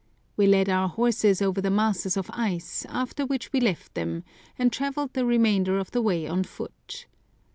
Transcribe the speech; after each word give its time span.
We 0.35 0.47
led 0.47 0.67
our 0.67 0.89
horses 0.89 1.43
over 1.43 1.61
the 1.61 1.69
masses 1.69 2.17
of 2.17 2.31
ice, 2.33 2.87
after 2.89 3.23
which 3.23 3.53
we 3.53 3.59
left 3.59 3.93
them, 3.93 4.23
and 4.57 4.73
travelled 4.73 5.13
the 5.13 5.25
remainder 5.27 5.77
of 5.77 5.91
the 5.91 6.01
way 6.01 6.25
on 6.25 6.43
foot. 6.43 7.05